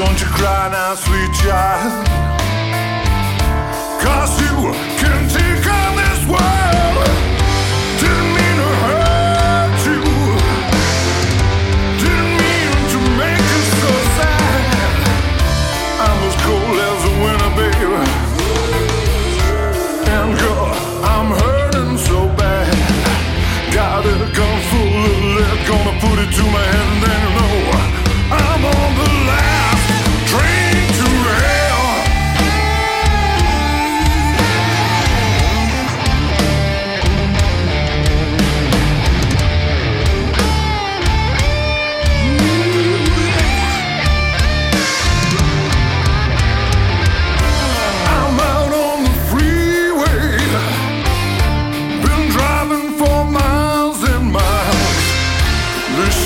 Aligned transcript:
Don't 0.00 0.18
you 0.18 0.26
cry 0.28 0.70
now, 0.72 0.94
sweet 0.94 1.30
child. 1.42 2.06
Cause 4.00 4.40
you 4.40 4.89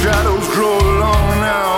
shadows 0.05 0.47
grow 0.49 0.79
long 1.01 1.41
now. 1.41 1.74